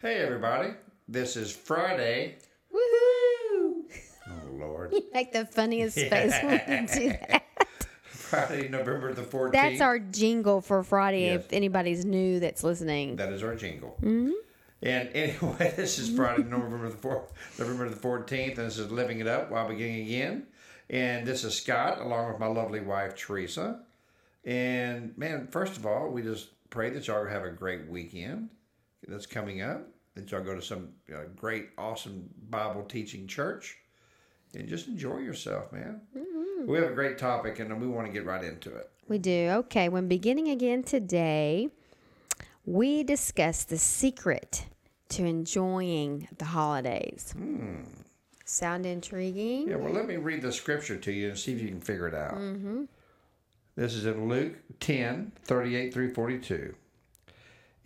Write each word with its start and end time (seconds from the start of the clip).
Hey 0.00 0.18
everybody, 0.18 0.70
this 1.08 1.36
is 1.36 1.50
Friday. 1.54 2.36
Woohoo! 2.72 3.82
Oh 4.28 4.48
Lord, 4.52 4.92
You 4.92 5.02
Make 5.12 5.32
the 5.32 5.44
funniest 5.46 5.96
face 5.96 6.32
when 6.42 6.60
you 6.68 6.86
do 6.86 7.08
that. 7.28 7.44
Friday, 8.04 8.68
November 8.68 9.12
the 9.12 9.22
fourteenth. 9.22 9.52
That's 9.62 9.80
our 9.80 9.98
jingle 9.98 10.60
for 10.60 10.82
Friday 10.84 11.26
Yes. 11.26 11.40
if 11.46 11.52
anybody's 11.52 12.04
new 12.04 12.38
that's 12.40 12.62
listening. 12.62 13.16
That 13.16 13.32
is 13.32 13.42
our 13.42 13.56
jingle. 13.56 13.96
Mm-hmm. 14.00 14.32
And 14.82 15.08
anyway, 15.14 15.72
this 15.76 15.98
is 15.98 16.14
Friday, 16.14 16.44
November 16.44 16.88
the 16.90 16.96
fourth, 16.96 17.32
November 17.58 17.88
the 17.88 17.96
fourteenth, 17.96 18.58
and 18.58 18.66
this 18.68 18.78
is 18.78 18.90
living 18.92 19.18
it 19.20 19.26
up 19.26 19.50
while 19.50 19.66
beginning 19.66 20.02
again. 20.06 20.46
And 20.90 21.26
this 21.26 21.42
is 21.44 21.54
Scott, 21.54 22.00
along 22.00 22.28
with 22.30 22.38
my 22.38 22.46
lovely 22.46 22.80
wife 22.80 23.16
Teresa. 23.16 23.80
And 24.44 25.16
man, 25.18 25.48
first 25.48 25.76
of 25.76 25.84
all, 25.86 26.08
we 26.08 26.22
just 26.22 26.48
pray 26.70 26.90
that 26.90 27.06
y'all 27.08 27.26
have 27.26 27.42
a 27.44 27.50
great 27.50 27.88
weekend 27.88 28.50
that's 29.06 29.26
coming 29.26 29.62
up. 29.62 29.88
That 30.14 30.30
y'all 30.30 30.42
go 30.42 30.54
to 30.54 30.62
some 30.62 30.88
uh, 31.14 31.24
great, 31.36 31.68
awesome 31.78 32.28
Bible 32.50 32.82
teaching 32.82 33.26
church, 33.26 33.76
and 34.54 34.68
just 34.68 34.88
enjoy 34.88 35.18
yourself, 35.18 35.72
man. 35.72 36.00
Mm-hmm. 36.16 36.70
We 36.70 36.78
have 36.78 36.90
a 36.90 36.94
great 36.94 37.18
topic, 37.18 37.60
and 37.60 37.80
we 37.80 37.86
want 37.86 38.06
to 38.08 38.12
get 38.12 38.24
right 38.24 38.42
into 38.42 38.74
it. 38.74 38.90
We 39.06 39.18
do. 39.18 39.48
Okay, 39.50 39.88
when 39.88 40.08
beginning 40.08 40.48
again 40.48 40.82
today, 40.82 41.68
we 42.66 43.04
discuss 43.04 43.64
the 43.64 43.78
secret 43.78 44.66
to 45.10 45.24
enjoying 45.24 46.28
the 46.36 46.44
holidays. 46.44 47.34
Sound 48.44 48.86
intriguing? 48.86 49.68
Yeah, 49.68 49.76
well, 49.76 49.92
let 49.92 50.06
me 50.06 50.16
read 50.16 50.42
the 50.42 50.52
scripture 50.52 50.96
to 50.96 51.12
you 51.12 51.28
and 51.28 51.38
see 51.38 51.52
if 51.52 51.62
you 51.62 51.68
can 51.68 51.80
figure 51.80 52.08
it 52.08 52.14
out. 52.14 52.34
Mm-hmm. 52.34 52.84
This 53.76 53.94
is 53.94 54.06
in 54.06 54.28
Luke 54.28 54.54
10 54.80 55.32
38 55.44 55.94
through 55.94 56.12
42. 56.12 56.74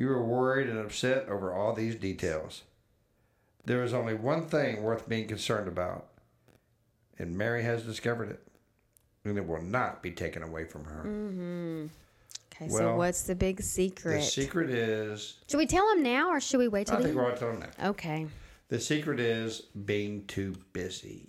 you 0.00 0.10
are 0.10 0.24
worried 0.24 0.66
and 0.66 0.78
upset 0.78 1.28
over 1.28 1.52
all 1.52 1.74
these 1.74 1.94
details. 1.94 2.62
There 3.66 3.84
is 3.84 3.92
only 3.92 4.14
one 4.14 4.46
thing 4.46 4.82
worth 4.82 5.06
being 5.06 5.28
concerned 5.28 5.68
about, 5.68 6.06
and 7.18 7.36
Mary 7.36 7.62
has 7.64 7.82
discovered 7.82 8.30
it, 8.30 8.40
and 9.26 9.36
it 9.36 9.46
will 9.46 9.60
not 9.60 10.02
be 10.02 10.10
taken 10.10 10.42
away 10.42 10.64
from 10.64 10.86
her. 10.86 11.04
Mm-hmm. 11.06 11.86
Okay, 12.50 12.68
so 12.70 12.96
what's 12.96 13.24
the 13.24 13.34
big 13.34 13.60
secret? 13.60 14.20
The 14.20 14.22
secret? 14.22 14.70
is, 14.70 15.36
should 15.46 15.58
we 15.58 15.66
tell 15.66 15.86
them 15.90 16.02
now 16.02 16.30
or 16.30 16.40
should 16.40 16.60
we 16.60 16.68
wait 16.68 16.86
till 16.86 16.96
I 16.96 17.02
think 17.02 17.14
we're 17.14 17.30
all 17.30 17.36
telling 17.36 17.60
that. 17.60 17.74
Okay. 17.84 18.26
The 18.68 18.80
secret 18.80 19.20
is 19.20 19.60
being 19.84 20.24
too 20.26 20.56
busy. 20.72 21.28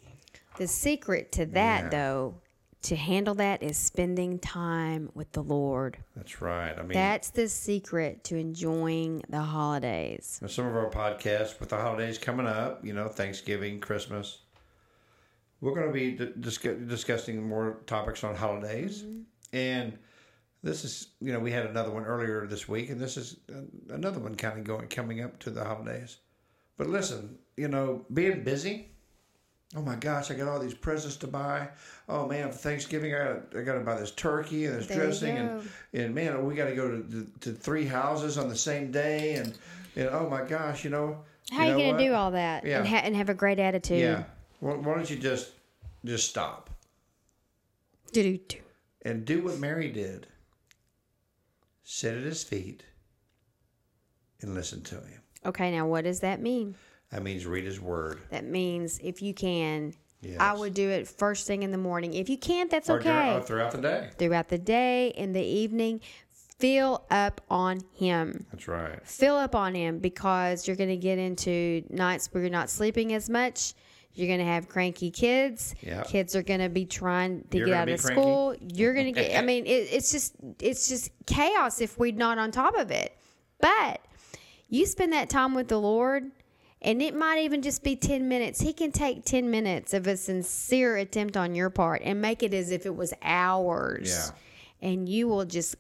The 0.58 0.68
secret 0.68 1.34
to 1.34 1.46
that, 1.48 1.84
Yeah. 1.84 1.90
though, 1.90 2.36
to 2.84 2.96
handle 2.96 3.36
that 3.36 3.62
is 3.62 3.78
spending 3.78 4.40
time 4.40 5.10
with 5.14 5.32
the 5.34 5.44
Lord. 5.44 5.98
That's 6.16 6.42
right. 6.42 6.74
I 6.78 6.82
mean, 6.82 6.94
That's 6.94 7.30
the 7.30 7.48
secret 7.48 8.24
to 8.26 8.38
enjoying 8.38 9.24
the 9.30 9.42
holidays. 9.42 10.42
Some 10.48 10.66
of 10.66 10.76
our 10.76 10.90
podcasts 10.90 11.60
with 11.60 11.70
the 11.70 11.78
holidays 11.78 12.18
coming 12.18 12.48
up, 12.48 12.84
you 12.84 12.94
know, 12.94 13.08
Thanksgiving, 13.08 13.80
Christmas. 13.80 14.40
We're 15.60 15.76
going 15.76 15.88
to 15.88 15.94
be 15.94 16.12
d- 16.14 16.34
discuss- 16.40 16.78
discussing 16.88 17.48
more 17.48 17.82
topics 17.86 18.24
on 18.24 18.36
holidays. 18.36 19.04
Mm-hmm. 19.04 19.22
And 19.54 19.98
this 20.64 20.84
is, 20.84 21.10
you 21.20 21.34
know, 21.34 21.40
we 21.40 21.52
had 21.52 21.66
another 21.66 21.92
one 21.92 22.06
earlier 22.06 22.48
this 22.48 22.68
week, 22.68 22.90
and 22.90 23.00
this 23.00 23.18
is 23.18 23.38
another 23.90 24.20
one 24.20 24.36
kind 24.36 24.60
of 24.60 24.64
going 24.64 24.88
coming 24.88 25.22
up 25.22 25.40
to 25.40 25.50
the 25.50 25.64
holidays. 25.64 26.18
But 26.78 26.88
listen, 26.88 27.38
you 27.58 27.68
know, 27.68 28.06
being 28.12 28.44
busy. 28.44 28.91
Oh 29.76 29.82
my 29.82 29.96
gosh, 29.96 30.30
I 30.32 30.34
got 30.34 30.50
all 30.50 30.60
these 30.60 30.74
presents 30.74 31.16
to 31.18 31.28
buy. 31.28 31.70
Oh 32.10 32.28
man, 32.28 32.52
for 32.52 32.58
Thanksgiving, 32.58 33.16
I 33.16 33.18
got 33.20 33.56
I 33.58 33.62
got 33.62 33.74
to 33.76 33.80
buy 33.80 33.98
this 34.00 34.12
turkey 34.12 34.66
and 34.66 34.76
this 34.80 34.88
There 34.88 34.98
dressing, 35.06 35.38
and 35.38 35.70
and 35.94 36.14
man, 36.16 36.46
we 36.46 36.56
got 36.56 36.66
to 36.66 36.76
go 36.76 36.90
to, 37.02 37.28
to 37.42 37.54
three 37.54 37.86
houses 37.86 38.38
on 38.38 38.50
the 38.50 38.56
same 38.58 38.92
day, 38.92 39.36
and 39.36 39.58
and 39.96 40.10
oh 40.10 40.30
my 40.30 40.44
gosh, 40.44 40.84
you 40.84 40.90
know. 40.90 41.20
How 41.52 41.64
are 41.64 41.68
you 41.70 41.74
going 41.74 41.98
to 41.98 42.04
do 42.04 42.14
all 42.14 42.32
that 42.32 42.66
Yeah. 42.66 42.80
and, 42.80 42.88
ha- 42.88 43.02
and 43.04 43.16
have 43.16 43.28
a 43.30 43.34
great 43.34 43.60
attitude? 43.60 44.00
Yeah. 44.00 44.24
Why, 44.60 44.74
why 44.76 44.94
don't 44.96 45.10
you 45.10 45.18
just 45.18 45.52
just 46.06 46.30
stop 46.30 46.70
Do-do-do. 48.14 48.58
and 49.04 49.26
do 49.26 49.44
what 49.44 49.58
Mary 49.60 49.90
did? 49.92 50.28
Sit 51.84 52.16
at 52.16 52.24
his 52.24 52.44
feet 52.44 52.84
and 54.42 54.54
listen 54.54 54.82
to 54.84 54.96
him. 54.96 55.22
Okay, 55.46 55.72
now 55.72 55.88
what 55.88 56.04
does 56.06 56.20
that 56.22 56.42
mean? 56.42 56.76
That 57.12 57.24
means 57.24 57.46
read 57.46 57.66
his 57.66 57.80
word. 57.80 58.20
That 58.30 58.46
means 58.46 59.00
if 59.04 59.22
you 59.22 59.34
can, 59.34 59.94
I 60.40 60.54
would 60.54 60.74
do 60.74 60.90
it 60.90 61.08
first 61.08 61.46
thing 61.48 61.64
in 61.64 61.72
the 61.72 61.78
morning. 61.78 62.14
If 62.14 62.30
you 62.30 62.38
can't, 62.38 62.70
that's 62.72 62.90
Or 62.90 63.00
dur- 63.00 63.10
okay. 63.10 63.36
or 63.36 63.42
throughout 63.42 63.72
the 63.72 63.80
day. 63.82 64.10
Throughout 64.18 64.48
the 64.50 64.58
day, 64.58 65.10
in 65.10 65.34
the 65.34 65.44
evening, 65.44 66.00
fill 66.60 67.04
up 67.12 67.42
on 67.50 67.82
Him. 67.96 68.46
That's 68.52 68.68
right. 68.68 69.06
Fill 69.06 69.36
up 69.36 69.56
on 69.56 69.76
Him 69.76 70.00
because 70.00 70.68
you're 70.68 70.78
going 70.78 70.90
to 70.90 70.96
get 70.98 71.18
into 71.18 71.84
nights 71.90 72.30
where 72.32 72.44
you're 72.44 72.50
not 72.52 72.70
sleeping 72.70 73.14
as 73.14 73.30
much. 73.30 73.74
You're 74.14 74.28
going 74.28 74.40
to 74.40 74.46
have 74.46 74.68
cranky 74.70 75.10
kids. 75.10 75.74
Yeah. 75.82 76.04
Kids 76.04 76.36
are 76.36 76.44
going 76.44 76.60
to 76.60 76.68
be 76.70 76.86
trying 76.86 77.44
to 77.50 77.58
You're 77.58 77.68
get 77.68 77.76
out 77.76 77.90
of 77.90 78.02
cranky? 78.02 78.22
school. 78.22 78.56
You're 78.74 78.94
going 78.94 79.06
to 79.08 79.12
get. 79.14 79.38
I 79.38 79.42
mean, 79.46 79.66
it, 79.66 79.88
it's 79.92 80.12
just 80.12 80.36
it's 80.60 80.88
just 80.88 81.12
chaos 81.26 81.82
if 81.82 81.98
we're 81.98 82.14
not 82.14 82.38
on 82.38 82.52
top 82.52 82.76
of 82.78 82.92
it. 82.92 83.18
But 83.60 84.02
you 84.70 84.86
spend 84.86 85.14
that 85.14 85.30
time 85.30 85.54
with 85.56 85.68
the 85.70 85.80
Lord, 85.80 86.30
and 86.82 87.02
it 87.02 87.16
might 87.16 87.40
even 87.44 87.62
just 87.62 87.84
be 87.84 87.96
10 87.96 88.28
minutes. 88.28 88.60
He 88.62 88.74
can 88.74 88.92
take 88.92 89.24
10 89.26 89.50
minutes 89.52 89.94
of 89.94 90.08
a 90.08 90.18
sincere 90.18 90.98
attempt 90.98 91.38
on 91.38 91.54
your 91.56 91.70
part 91.70 92.02
and 92.04 92.22
make 92.22 92.42
it 92.44 92.54
as 92.54 92.72
if 92.72 92.86
it 92.86 92.96
was 92.96 93.14
hours. 93.22 94.32
Yeah. 94.82 94.90
And 94.90 95.08
you 95.10 95.28
will 95.28 95.46
just 95.46 95.76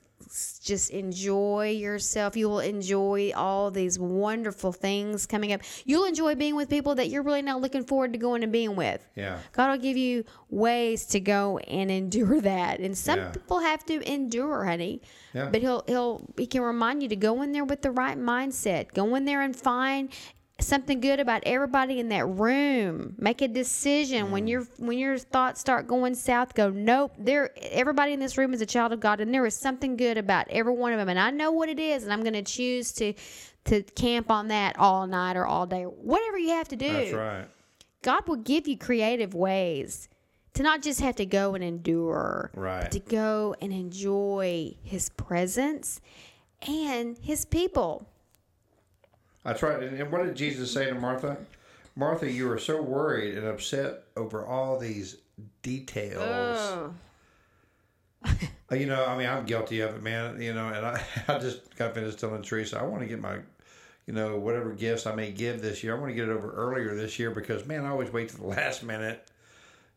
just 0.64 0.92
enjoy 0.92 1.72
yourself. 1.78 2.38
You 2.38 2.48
will 2.48 2.60
enjoy 2.60 3.32
all 3.36 3.70
these 3.72 4.00
wonderful 4.00 4.72
things 4.72 5.26
coming 5.26 5.52
up. 5.52 5.62
You'll 5.84 6.06
enjoy 6.06 6.36
being 6.36 6.56
with 6.56 6.70
people 6.70 6.96
that 6.96 7.10
you're 7.10 7.24
really 7.24 7.42
not 7.42 7.60
looking 7.60 7.84
forward 7.84 8.14
to 8.14 8.20
going 8.20 8.44
and 8.44 8.52
being 8.52 8.76
with. 8.76 9.06
Yeah. 9.16 9.40
God 9.52 9.72
will 9.72 9.78
give 9.84 9.98
you 9.98 10.24
ways 10.50 11.06
to 11.08 11.20
go 11.20 11.58
and 11.58 11.92
endure 11.92 12.40
that. 12.54 12.80
And 12.80 12.98
some 12.98 13.20
Yeah. 13.20 13.30
people 13.32 13.60
have 13.60 13.84
to 13.88 14.02
endure, 14.10 14.64
honey. 14.66 15.02
Yeah. 15.34 15.50
But 15.52 15.62
he'll 15.62 15.84
he'll 15.88 16.26
he 16.38 16.46
can 16.46 16.62
remind 16.62 17.02
you 17.04 17.10
to 17.10 17.16
go 17.16 17.42
in 17.42 17.52
there 17.52 17.66
with 17.66 17.82
the 17.82 17.92
right 17.92 18.18
mindset. 18.18 18.94
Go 18.94 19.16
in 19.16 19.26
there 19.26 19.42
and 19.42 19.56
find 19.56 20.10
something 20.64 21.00
good 21.00 21.20
about 21.20 21.44
everybody 21.46 22.00
in 22.00 22.10
that 22.10 22.26
room. 22.26 23.16
Make 23.18 23.42
a 23.42 23.48
decision 23.48 24.32
when 24.32 24.46
mm. 24.46 24.50
your 24.50 24.62
when 24.78 24.98
your 24.98 25.18
thoughts 25.18 25.60
start 25.60 25.88
going 25.88 26.16
south. 26.16 26.54
Go 26.54 26.70
nope. 26.70 27.14
There, 27.18 27.52
everybody 27.58 28.14
in 28.14 28.20
this 28.20 28.38
room 28.38 28.54
is 28.54 28.62
a 28.62 28.66
child 28.66 28.94
of 28.94 29.00
God, 29.00 29.20
and 29.20 29.34
there 29.34 29.46
is 29.46 29.56
something 29.56 29.98
good 29.98 30.18
about 30.18 30.48
every 30.50 30.74
one 30.74 30.94
of 30.94 31.00
them. 31.00 31.10
And 31.10 31.20
I 31.20 31.32
know 31.32 31.52
what 31.52 31.70
it 31.70 31.80
is, 31.80 32.04
and 32.04 32.14
I'm 32.14 32.22
going 32.22 32.34
to 32.34 32.44
choose 32.44 32.92
to 32.94 33.14
to 33.66 33.84
camp 33.84 34.32
on 34.32 34.48
that 34.48 34.78
all 34.80 35.06
night 35.06 35.38
or 35.38 35.46
all 35.46 35.68
day, 35.68 35.84
whatever 35.84 36.38
you 36.38 36.50
have 36.50 36.68
to 36.70 36.76
do. 36.76 36.92
That's 36.92 37.14
right. 37.14 37.48
God 38.02 38.28
will 38.28 38.38
give 38.38 38.68
you 38.68 38.78
creative 38.78 39.34
ways 39.36 40.10
to 40.54 40.64
not 40.64 40.82
just 40.82 41.00
have 41.02 41.16
to 41.18 41.26
go 41.26 41.56
and 41.56 41.64
endure, 41.64 42.52
Right. 42.56 42.82
but 42.82 42.92
to 42.92 43.00
go 43.00 43.56
and 43.62 43.72
enjoy 43.72 44.76
His 44.84 45.10
presence 45.10 46.02
and 46.68 47.18
His 47.20 47.46
people. 47.46 48.08
That's 49.44 49.64
right. 49.64 49.82
And, 49.82 50.12
what 50.12 50.24
did 50.24 50.36
Jesus 50.36 50.72
say 50.72 50.86
to 50.86 50.96
Martha? 50.96 51.38
Martha, 51.96 52.30
you 52.30 52.50
are 52.52 52.60
so 52.60 52.82
worried 52.82 53.38
and 53.38 53.48
upset 53.48 54.04
over 54.16 54.46
all 54.46 54.80
these 54.80 55.18
details. 55.62 56.18
Uh, 56.20 56.90
You 58.72 58.86
know, 58.86 59.06
I 59.06 59.18
mean, 59.18 59.28
I'm 59.28 59.46
guilty 59.46 59.82
of 59.82 59.96
it, 59.96 60.02
man. 60.04 60.42
You 60.42 60.54
know, 60.54 60.68
and 60.70 60.86
I, 60.86 61.04
I 61.28 61.40
just 61.40 61.76
got 61.76 61.94
finished 61.94 62.20
telling 62.20 62.42
Teresa, 62.42 62.80
I 62.80 62.84
want 62.84 63.02
to 63.02 63.08
get 63.08 63.20
my 63.20 63.40
you 64.08 64.14
know, 64.14 64.38
whatever 64.38 64.74
gifts 64.74 65.06
I 65.06 65.14
may 65.16 65.32
give 65.32 65.62
this 65.62 65.84
year. 65.84 65.96
I 65.96 66.00
want 66.00 66.12
to 66.12 66.16
get 66.16 66.28
it 66.28 66.32
over 66.32 66.52
earlier 66.52 66.96
this 66.96 67.20
year 67.20 67.32
because 67.32 67.66
man, 67.66 67.86
I 67.86 67.90
always 67.90 68.12
wait 68.12 68.30
to 68.30 68.38
the 68.38 68.46
last 68.48 68.84
minute, 68.84 69.28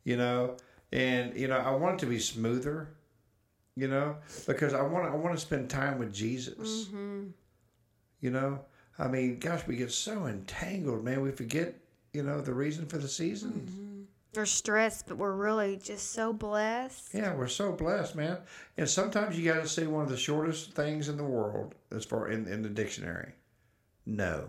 you 0.04 0.16
know, 0.16 0.56
and 0.92 1.36
you 1.36 1.48
know, 1.48 1.56
I 1.56 1.70
want 1.72 1.94
it 1.96 1.98
to 2.00 2.06
be 2.06 2.18
smoother, 2.18 2.88
you 3.76 3.88
know, 3.88 4.16
because 4.46 4.74
I 4.74 4.82
want 4.82 5.06
I 5.06 5.14
want 5.16 5.34
to 5.34 5.40
spend 5.40 5.70
time 5.70 5.98
with 5.98 6.12
Jesus. 6.12 6.88
You 8.20 8.30
know, 8.30 8.60
I 8.98 9.08
mean, 9.08 9.38
gosh, 9.38 9.66
we 9.66 9.76
get 9.76 9.90
so 9.90 10.26
entangled, 10.26 11.04
man. 11.04 11.20
We 11.20 11.32
forget, 11.32 11.74
you 12.12 12.22
know, 12.22 12.40
the 12.40 12.54
reason 12.54 12.86
for 12.86 12.98
the 12.98 13.08
seasons. 13.08 13.70
Mm-hmm. 13.70 14.02
We're 14.36 14.46
stressed, 14.46 15.06
but 15.06 15.16
we're 15.16 15.34
really 15.34 15.76
just 15.76 16.12
so 16.12 16.32
blessed. 16.32 17.10
Yeah, 17.14 17.34
we're 17.34 17.46
so 17.46 17.72
blessed, 17.72 18.16
man. 18.16 18.38
And 18.76 18.88
sometimes 18.88 19.38
you 19.38 19.44
got 19.52 19.62
to 19.62 19.68
say 19.68 19.86
one 19.86 20.02
of 20.02 20.08
the 20.08 20.16
shortest 20.16 20.72
things 20.72 21.08
in 21.08 21.16
the 21.16 21.24
world 21.24 21.74
as 21.92 22.04
far 22.04 22.28
in, 22.28 22.48
in 22.48 22.62
the 22.62 22.68
dictionary. 22.68 23.32
No. 24.06 24.48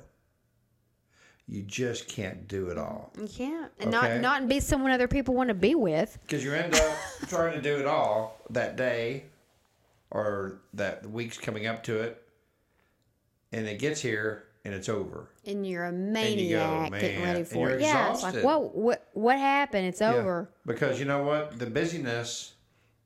You 1.48 1.62
just 1.62 2.08
can't 2.08 2.48
do 2.48 2.70
it 2.70 2.78
all. 2.80 3.14
You 3.20 3.28
can't, 3.28 3.72
and 3.80 3.94
Okay. 3.94 4.20
not 4.20 4.42
not 4.42 4.50
be 4.50 4.60
someone 4.60 4.90
other 4.90 5.08
people 5.08 5.36
want 5.36 5.50
to 5.50 5.54
be 5.54 5.76
with. 5.76 6.18
Because 6.22 6.44
you 6.44 6.52
end 6.54 6.74
up 6.74 6.98
trying 7.28 7.54
to 7.54 7.62
do 7.62 7.78
it 7.78 7.86
all 7.86 8.40
that 8.50 8.76
day 8.76 9.26
or 10.10 10.62
that 10.74 11.08
week's 11.08 11.38
coming 11.38 11.68
up 11.68 11.84
to 11.84 12.00
it. 12.00 12.24
And 13.56 13.68
it 13.68 13.80
gets 13.80 14.02
here 14.02 14.44
and 14.66 14.74
it's 14.74 14.90
over. 14.90 15.30
And 15.46 15.66
you're 15.66 15.86
a 15.86 15.92
you 15.92 15.98
go, 15.98 16.12
maniac 16.12 16.92
getting 16.92 17.24
ready 17.24 17.44
for 17.44 17.70
you're 17.70 17.78
it. 17.78 17.82
Yeah, 17.82 18.12
it's 18.12 18.24
like 18.24 18.44
what 18.44 18.76
what 18.76 19.08
what 19.14 19.38
happened? 19.38 19.88
It's 19.88 20.02
Yeah. 20.02 20.16
over. 20.16 20.50
Because 20.66 21.00
you 21.00 21.06
know 21.06 21.24
what? 21.24 21.58
The 21.58 21.68
busyness 21.68 22.56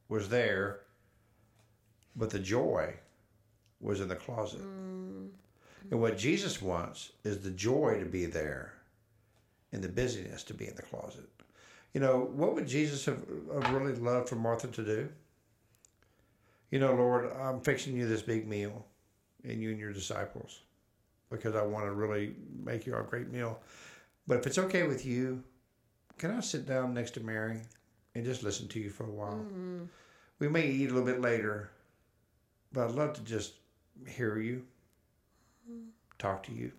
was 0.07 0.30
there, 0.30 0.80
but 2.16 2.31
the 2.31 2.40
joy 2.40 2.96
was 3.80 4.01
in 4.01 4.07
the 4.07 4.16
closet. 4.16 4.62
Mm. 4.62 5.30
And 5.92 6.01
what 6.01 6.18
Jesus 6.18 6.62
wants 6.62 7.12
is 7.24 7.40
the 7.40 7.52
joy 7.52 8.00
to 8.00 8.06
be 8.06 8.25
there 8.25 8.74
and 9.72 9.84
the 9.84 9.90
busyness 9.90 10.44
to 10.45 10.54
be 10.54 10.68
in 10.68 10.75
the 10.75 10.81
closet. 10.81 11.30
You 11.94 12.02
know, 12.02 12.30
what 12.34 12.56
would 12.56 12.68
Jesus 12.68 13.06
have, 13.06 13.24
have 13.54 13.74
really 13.74 13.94
loved 13.94 14.30
for 14.30 14.36
Martha 14.36 14.68
to 14.68 14.84
do? 14.84 15.10
You 16.72 16.80
know, 16.80 16.94
Lord, 16.94 17.31
I'm 17.40 17.62
fixing 17.62 17.95
you 17.95 18.07
this 18.07 18.22
big 18.22 18.48
meal 18.48 18.86
and 19.44 19.62
you 19.62 19.69
and 19.71 19.80
your 19.80 19.94
disciples 19.94 20.59
because 21.30 21.56
I 21.56 21.62
want 21.62 21.86
to 21.86 21.91
really 21.91 22.36
make 22.63 22.86
you 22.86 22.95
a 22.95 23.03
great 23.03 23.30
meal. 23.31 23.59
But 24.27 24.38
if 24.38 24.47
it's 24.47 24.57
okay 24.57 24.83
with 24.83 25.06
you, 25.06 25.44
can 26.18 26.31
I 26.31 26.39
sit 26.41 26.68
down 26.68 26.94
next 26.94 27.12
to 27.12 27.19
Mary 27.21 27.62
and 28.15 28.25
just 28.25 28.44
listen 28.44 28.68
to 28.69 28.80
you 28.80 28.89
for 28.89 29.06
a 29.06 29.12
while? 29.12 29.33
Mm-hmm. 29.33 29.83
We 30.39 30.47
may 30.50 30.68
eat 30.68 30.89
a 30.89 30.94
little 30.94 31.06
bit 31.06 31.21
later, 31.21 31.69
but 32.71 32.86
I'd 32.86 32.95
love 32.95 33.13
to 33.13 33.21
just 33.21 33.53
hear 34.07 34.38
you, 34.38 34.65
mm-hmm. 35.69 35.89
talk 36.18 36.44
to 36.44 36.53
you. 36.53 36.71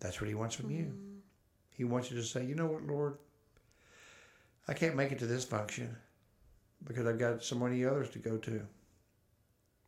That's 0.00 0.20
what 0.20 0.28
he 0.28 0.34
wants 0.34 0.54
from 0.54 0.70
you. 0.70 0.84
Mm-hmm. 0.84 1.18
He 1.70 1.84
wants 1.84 2.10
you 2.10 2.16
to 2.16 2.22
say, 2.22 2.44
you 2.44 2.54
know 2.54 2.66
what, 2.66 2.86
Lord? 2.86 3.18
I 4.68 4.74
can't 4.74 4.96
make 4.96 5.12
it 5.12 5.18
to 5.18 5.26
this 5.26 5.44
function 5.44 5.94
because 6.84 7.06
I've 7.06 7.18
got 7.18 7.42
so 7.42 7.56
many 7.56 7.84
others 7.84 8.10
to 8.10 8.18
go 8.18 8.36
to. 8.38 8.66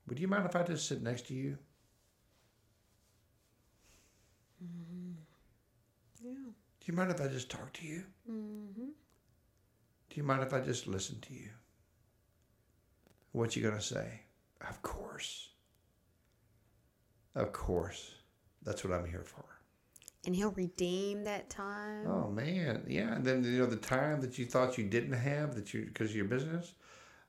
Would 0.08 0.18
you 0.18 0.28
mind 0.28 0.46
if 0.46 0.54
I 0.54 0.62
just 0.62 0.88
sit 0.88 1.02
next 1.02 1.26
to 1.28 1.34
you? 1.34 1.58
Yeah. 6.22 6.32
Do 6.32 6.92
you 6.92 6.94
mind 6.94 7.10
if 7.10 7.20
I 7.20 7.28
just 7.28 7.50
talk 7.50 7.72
to 7.74 7.86
you? 7.86 8.04
Mm-hmm. 8.30 8.86
Do 10.10 10.16
you 10.16 10.22
mind 10.22 10.42
if 10.42 10.52
I 10.52 10.60
just 10.60 10.86
listen 10.86 11.20
to 11.20 11.34
you? 11.34 11.50
What 13.32 13.54
you 13.54 13.62
gonna 13.62 13.80
say? 13.80 14.20
Of 14.68 14.82
course. 14.82 15.50
Of 17.34 17.52
course. 17.52 18.14
That's 18.62 18.82
what 18.82 18.92
I'm 18.92 19.06
here 19.06 19.24
for. 19.24 19.44
And 20.26 20.34
he'll 20.34 20.52
redeem 20.52 21.24
that 21.24 21.50
time. 21.50 22.06
Oh 22.06 22.30
man, 22.30 22.84
yeah. 22.88 23.14
And 23.14 23.24
then 23.24 23.44
you 23.44 23.58
know 23.58 23.66
the 23.66 23.76
time 23.76 24.20
that 24.22 24.38
you 24.38 24.46
thought 24.46 24.78
you 24.78 24.84
didn't 24.84 25.12
have 25.12 25.54
that 25.54 25.72
you 25.74 25.84
because 25.84 26.10
of 26.10 26.16
your 26.16 26.24
business, 26.24 26.72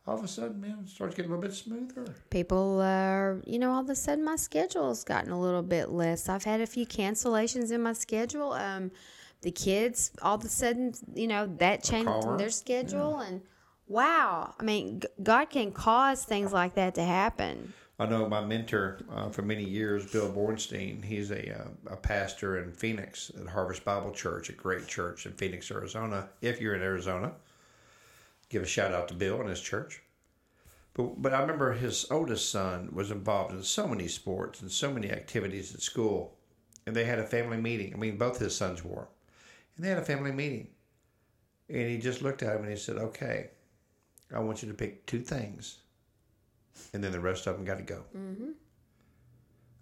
all 0.08 0.16
of 0.18 0.24
a 0.24 0.28
sudden, 0.28 0.62
man, 0.62 0.80
it 0.84 0.90
starts 0.90 1.16
getting 1.16 1.32
a 1.32 1.36
little 1.36 1.50
bit 1.50 1.56
smoother. 1.56 2.16
People 2.30 2.82
are, 2.82 3.42
you 3.46 3.60
know, 3.60 3.72
all 3.72 3.82
of 3.82 3.90
a 3.90 3.96
sudden 3.96 4.24
my 4.24 4.38
schedule's 4.38 5.04
gotten 5.04 5.32
a 5.32 5.40
little 5.40 5.62
bit 5.62 5.90
less. 5.90 6.30
I've 6.30 6.46
had 6.46 6.62
a 6.62 6.68
few 6.68 6.86
cancellations 6.86 7.72
in 7.72 7.82
my 7.82 7.94
schedule. 7.94 8.54
Um, 8.54 8.92
the 9.42 9.52
kids, 9.52 10.12
all 10.22 10.36
of 10.36 10.46
a 10.46 10.48
sudden, 10.48 10.94
you 11.14 11.28
know, 11.28 11.46
that 11.58 11.84
changed 11.84 12.40
their 12.40 12.50
schedule. 12.50 13.20
And 13.20 13.42
wow, 13.88 14.54
I 14.58 14.64
mean, 14.64 15.02
God 15.22 15.50
can 15.50 15.72
cause 15.74 16.24
things 16.24 16.54
like 16.54 16.76
that 16.76 16.96
to 16.96 17.04
happen. 17.04 17.74
I 18.00 18.06
know 18.06 18.30
my 18.30 18.46
mentor 18.46 19.00
uh, 19.12 19.30
for 19.30 19.42
many 19.42 19.64
years, 19.64 20.12
Bill 20.12 20.32
Bornstein. 20.32 21.04
He's 21.04 21.32
a 21.32 21.62
uh, 21.62 21.94
a 21.94 21.96
pastor 21.96 22.60
in 22.64 22.72
Phoenix 22.72 23.32
at 23.40 23.48
Harvest 23.48 23.84
Bible 23.84 24.12
Church, 24.12 24.50
a 24.50 24.54
great 24.54 24.86
church 24.88 25.26
in 25.26 25.34
Phoenix, 25.34 25.72
Arizona. 25.72 26.30
If 26.42 26.62
you're 26.62 26.76
in 26.76 26.84
Arizona, 26.84 27.34
give 28.50 28.64
a 28.64 28.68
shout 28.68 28.94
out 28.94 29.08
to 29.10 29.14
Bill 29.14 29.40
and 29.40 29.50
his 29.50 29.62
church. 29.62 30.02
But 30.94 31.22
but 31.22 31.34
I 31.34 31.42
remember 31.42 31.74
his 31.74 32.06
oldest 32.10 32.50
son 32.50 32.90
was 32.92 33.12
involved 33.12 33.54
in 33.54 33.64
so 33.64 33.88
many 33.88 34.08
sports 34.08 34.62
and 34.62 34.72
so 34.72 34.92
many 34.92 35.12
activities 35.12 35.74
at 35.74 35.82
school, 35.82 36.38
and 36.86 36.96
they 36.96 37.06
had 37.06 37.20
a 37.20 37.26
family 37.26 37.58
meeting. 37.58 37.94
I 37.94 37.98
mean, 37.98 38.18
both 38.18 38.40
his 38.40 38.56
sons 38.56 38.84
were, 38.84 39.08
and 39.76 39.86
they 39.86 39.90
had 39.90 40.00
a 40.00 40.06
family 40.06 40.32
meeting, 40.32 40.70
and 41.70 41.90
he 41.90 41.98
just 41.98 42.22
looked 42.22 42.44
at 42.44 42.56
him 42.56 42.64
and 42.64 42.72
he 42.72 42.78
said, 42.78 42.98
"Okay, 42.98 43.52
I 44.34 44.40
want 44.40 44.62
you 44.64 44.70
to 44.70 44.74
pick 44.74 45.06
two 45.06 45.22
things." 45.22 45.80
and 46.94 47.04
then 47.04 47.12
the 47.12 47.20
rest 47.20 47.48
of 47.48 47.56
them 47.56 47.66
got 47.66 47.78
to 47.78 47.84
go. 47.84 48.04
Mm-hmm. 48.16 48.52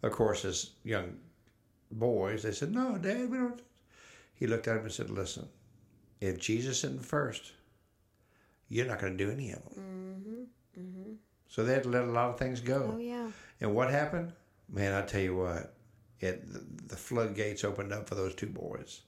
Of 0.04 0.12
course, 0.12 0.46
as 0.46 0.72
young 0.84 1.18
boys, 1.92 2.44
they 2.44 2.52
said, 2.52 2.74
"No, 2.74 2.98
Dad, 2.98 3.30
we 3.30 3.38
don't." 3.38 3.62
He 4.34 4.48
looked 4.48 4.68
at 4.68 4.78
him 4.78 4.84
and 4.84 4.92
said, 4.92 5.10
"Listen, 5.10 5.48
if 6.22 6.40
Jesus 6.40 6.84
isn't 6.84 7.06
first, 7.06 7.54
you're 8.76 8.86
not 8.86 9.00
going 9.00 9.18
to 9.18 9.26
do 9.26 9.32
any 9.32 9.52
of 9.52 9.64
them." 9.64 9.74
Mm-hmm. 10.78 11.14
So 11.48 11.64
they 11.64 11.74
had 11.74 11.84
to 11.84 11.90
let 11.90 12.04
a 12.04 12.12
lot 12.12 12.30
of 12.32 12.38
things 12.38 12.60
go. 12.60 12.92
Oh, 12.96 12.98
yeah. 12.98 13.30
And 13.62 13.74
what 13.74 13.90
happened? 13.90 14.34
Man, 14.70 14.94
I 14.94 15.06
tell 15.06 15.22
you 15.22 15.38
what, 15.38 15.74
it 16.20 16.44
the, 16.90 16.98
floodgates 16.98 17.64
opened 17.64 17.94
up 17.94 18.10
for 18.10 18.16
those 18.16 18.36
two 18.36 18.48
boys. 18.48 19.02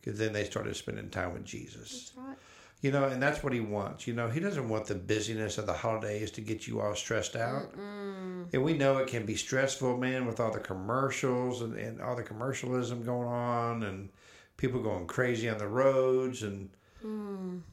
Because 0.00 0.18
then 0.18 0.32
they 0.32 0.44
started 0.44 0.76
spending 0.76 1.10
time 1.10 1.34
with 1.34 1.44
Jesus. 1.44 2.12
That's 2.14 2.26
right. 2.26 2.36
You 2.80 2.92
know, 2.92 3.04
and 3.04 3.20
that's 3.20 3.42
what 3.42 3.52
he 3.52 3.60
wants. 3.60 4.06
You 4.06 4.14
know, 4.14 4.28
he 4.28 4.38
doesn't 4.38 4.68
want 4.68 4.86
the 4.86 4.94
busyness 4.94 5.58
of 5.58 5.66
the 5.66 5.72
holidays 5.72 6.30
to 6.32 6.40
get 6.40 6.66
you 6.68 6.80
all 6.80 6.94
stressed 6.94 7.34
out. 7.34 7.74
And 7.74 8.62
we 8.62 8.74
know 8.74 8.98
it 8.98 9.08
can 9.08 9.26
be 9.26 9.34
stressful, 9.34 9.96
man, 9.98 10.26
with 10.26 10.38
all 10.38 10.52
the 10.52 10.60
commercials 10.60 11.62
and, 11.62 11.76
and 11.76 12.00
all 12.00 12.14
the 12.14 12.22
commercialism 12.22 13.02
going 13.02 13.28
on 13.28 13.82
and 13.82 14.10
people 14.56 14.80
going 14.80 15.06
crazy 15.06 15.48
on 15.48 15.58
the 15.58 15.66
roads. 15.66 16.44
And 16.44 16.70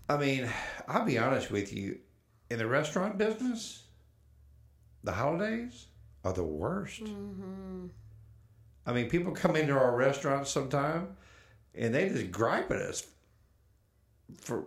I 0.09 0.17
mean, 0.17 0.49
I'll 0.87 1.05
be 1.05 1.17
honest 1.17 1.51
with 1.51 1.73
you, 1.73 1.99
in 2.49 2.59
the 2.59 2.67
restaurant 2.67 3.17
business, 3.17 3.83
the 5.03 5.13
holidays 5.13 5.87
are 6.23 6.33
the 6.33 6.43
worst. 6.43 7.01
I 8.85 8.93
mean, 8.93 9.09
people 9.09 9.31
come 9.31 9.55
into 9.55 9.73
our 9.73 9.95
restaurants 9.95 10.51
sometime 10.51 11.15
and 11.73 11.93
they 11.93 12.09
just 12.09 12.31
gripe 12.31 12.69
at 12.71 12.77
us 12.77 13.07
for 14.39 14.65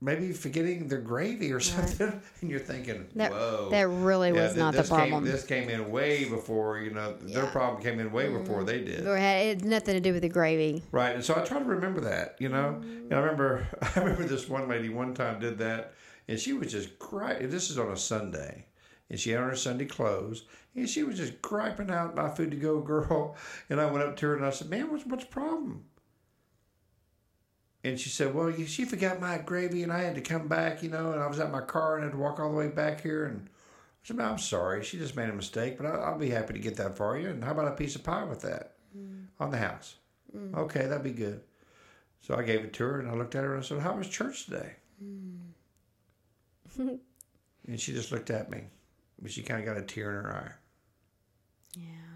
maybe 0.00 0.32
forgetting 0.32 0.88
their 0.88 1.00
gravy 1.00 1.52
or 1.52 1.60
something. 1.60 2.20
And 2.40 2.50
you're 2.50 2.60
thinking, 2.60 3.08
That, 3.16 3.32
whoa. 3.32 3.68
that 3.70 3.88
really 3.88 4.32
was 4.32 4.52
th- 4.52 4.56
not 4.56 4.72
the 4.72 4.82
this 4.82 4.88
came- 4.90 4.98
problem. 4.98 5.24
this 5.24 5.44
came 5.44 5.70
in 5.70 5.90
way 5.90 6.28
before, 6.28 6.78
you 6.78 6.90
know, 6.90 7.16
their 7.22 7.46
problem 7.46 7.82
came 7.82 7.98
in 7.98 8.12
way 8.12 8.28
before 8.28 8.58
mm-hmm. 8.58 8.66
they 8.66 8.84
did. 8.84 9.06
Or 9.06 9.16
had, 9.16 9.46
it 9.46 9.48
had 9.48 9.64
nothing 9.64 9.94
to 9.94 10.00
do 10.00 10.12
with 10.12 10.22
the 10.22 10.28
gravy. 10.28 10.82
Right, 10.92 11.14
and 11.14 11.24
so 11.24 11.34
I 11.34 11.40
try 11.40 11.58
to 11.58 11.64
remember 11.64 12.00
that, 12.02 12.36
you 12.38 12.48
know. 12.48 12.80
And 12.82 13.12
I 13.12 13.18
remember, 13.18 13.66
I 13.96 14.00
remember 14.00 14.24
this 14.24 14.48
one 14.48 14.68
lady 14.68 14.88
one 14.90 15.14
time 15.14 15.40
did 15.40 15.58
that, 15.58 15.94
and 16.28 16.38
she 16.38 16.52
was 16.52 16.72
just 16.72 16.98
griping. 16.98 17.48
This 17.48 17.70
is 17.70 17.78
on 17.78 17.90
a 17.90 17.96
Sunday, 17.96 18.66
and 19.08 19.18
she 19.18 19.30
had 19.30 19.40
on 19.40 19.48
her 19.48 19.56
Sunday 19.56 19.86
clothes, 19.86 20.44
and 20.74 20.88
she 20.88 21.04
was 21.04 21.16
just 21.16 21.40
griping 21.40 21.90
out 21.90 22.14
my 22.14 22.28
food 22.28 22.50
to 22.50 22.56
go 22.56 22.80
girl. 22.82 23.34
And 23.70 23.80
I 23.80 23.86
went 23.86 24.04
up 24.04 24.16
to 24.18 24.26
her 24.26 24.36
and 24.36 24.44
I 24.44 24.50
said, 24.50 24.68
"Man, 24.68 24.90
what's 24.90 25.06
what's 25.06 25.24
the 25.24 25.30
problem?" 25.30 25.84
And 27.86 28.00
she 28.00 28.08
said, 28.08 28.34
"Well, 28.34 28.52
she 28.52 28.84
forgot 28.84 29.20
my 29.20 29.38
gravy, 29.38 29.82
and 29.82 29.92
I 29.92 30.00
had 30.02 30.14
to 30.16 30.20
come 30.20 30.48
back, 30.48 30.82
you 30.82 30.88
know, 30.88 31.12
and 31.12 31.22
I 31.22 31.26
was 31.26 31.38
at 31.38 31.52
my 31.52 31.60
car 31.60 31.96
and 31.96 32.04
had 32.04 32.12
to 32.12 32.18
walk 32.18 32.40
all 32.40 32.50
the 32.50 32.56
way 32.56 32.68
back 32.68 33.00
here." 33.00 33.26
And 33.26 33.48
I 33.48 34.06
said, 34.08 34.20
I'm 34.20 34.38
sorry. 34.38 34.84
She 34.84 34.98
just 34.98 35.16
made 35.16 35.28
a 35.28 35.32
mistake, 35.32 35.76
but 35.76 35.86
I, 35.86 35.90
I'll 35.90 36.18
be 36.18 36.30
happy 36.30 36.52
to 36.54 36.58
get 36.58 36.76
that 36.76 36.96
for 36.96 37.18
you. 37.18 37.28
And 37.28 37.44
how 37.44 37.52
about 37.52 37.68
a 37.68 37.76
piece 37.76 37.94
of 37.94 38.04
pie 38.04 38.24
with 38.24 38.40
that 38.42 38.74
mm. 38.96 39.26
on 39.38 39.50
the 39.50 39.58
house?" 39.58 39.96
Mm. 40.36 40.54
Okay, 40.56 40.86
that'd 40.86 41.02
be 41.02 41.12
good. 41.12 41.40
So 42.20 42.34
I 42.34 42.42
gave 42.42 42.64
it 42.64 42.72
to 42.74 42.84
her 42.84 43.00
and 43.00 43.08
I 43.08 43.14
looked 43.14 43.34
at 43.34 43.44
her 43.44 43.54
and 43.54 43.62
I 43.62 43.66
said, 43.66 43.80
How 43.80 43.96
was 43.96 44.08
church 44.08 44.46
today? 44.46 44.72
Mm. 45.02 45.38
and 47.68 47.80
she 47.80 47.92
just 47.92 48.12
looked 48.12 48.30
at 48.30 48.50
me. 48.50 48.64
But 49.20 49.30
she 49.30 49.42
kind 49.42 49.60
of 49.60 49.66
got 49.66 49.80
a 49.80 49.82
tear 49.82 50.18
in 50.18 50.24
her 50.24 50.34
eye. 50.34 50.52
Yeah. 51.78 52.15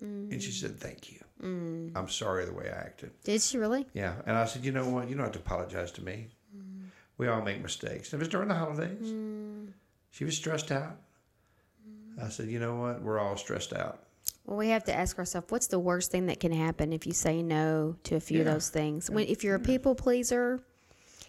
And 0.00 0.42
she 0.42 0.50
mm. 0.50 0.60
said, 0.60 0.78
Thank 0.78 1.12
you. 1.12 1.20
Mm. 1.42 1.92
I'm 1.94 2.08
sorry 2.08 2.44
the 2.44 2.52
way 2.52 2.70
I 2.70 2.76
acted. 2.76 3.10
Did 3.24 3.42
she 3.42 3.58
really? 3.58 3.86
Yeah. 3.94 4.14
And 4.26 4.36
I 4.36 4.44
said, 4.44 4.64
You 4.64 4.72
know 4.72 4.88
what? 4.88 5.08
You 5.08 5.14
don't 5.14 5.24
have 5.24 5.32
to 5.32 5.38
apologize 5.38 5.92
to 5.92 6.04
me. 6.04 6.28
Mm. 6.56 6.88
We 7.18 7.28
all 7.28 7.42
make 7.42 7.62
mistakes. 7.62 8.12
And 8.12 8.20
It 8.20 8.24
was 8.24 8.28
during 8.28 8.48
the 8.48 8.54
holidays. 8.54 9.14
She 10.10 10.24
was 10.24 10.36
stressed 10.36 10.70
out. 10.70 10.96
I 12.22 12.28
said, 12.28 12.48
you 12.48 12.58
know 12.58 12.76
what? 12.76 13.02
We're 13.02 13.18
all 13.18 13.36
stressed 13.36 13.72
out. 13.74 14.00
Well, 14.46 14.56
we 14.56 14.68
have 14.68 14.84
to 14.84 14.94
ask 14.94 15.18
ourselves, 15.18 15.48
what's 15.50 15.66
the 15.66 15.78
worst 15.78 16.10
thing 16.10 16.26
that 16.26 16.40
can 16.40 16.52
happen 16.52 16.92
if 16.92 17.06
you 17.06 17.12
say 17.12 17.42
no 17.42 17.96
to 18.04 18.16
a 18.16 18.20
few 18.20 18.40
of 18.40 18.46
those 18.46 18.70
things? 18.70 19.10
When 19.10 19.26
if 19.26 19.42
you're 19.42 19.56
a 19.56 19.60
people 19.60 19.94
pleaser, 19.94 20.60